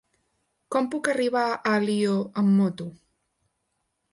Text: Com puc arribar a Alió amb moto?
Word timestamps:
Com 0.75 0.87
puc 0.95 1.09
arribar 1.13 1.43
a 1.51 1.73
Alió 1.81 2.17
amb 2.43 2.59
moto? 2.63 2.89